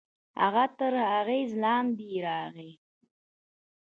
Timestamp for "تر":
0.77-0.93